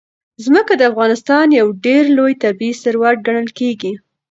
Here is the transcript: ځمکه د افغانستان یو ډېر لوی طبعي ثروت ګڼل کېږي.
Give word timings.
ځمکه 0.45 0.73
د 0.77 0.81
افغانستان 0.91 1.45
یو 1.59 1.67
ډېر 1.85 2.03
لوی 2.17 2.33
طبعي 2.43 2.71
ثروت 2.81 3.17
ګڼل 3.27 3.47
کېږي. 3.59 3.93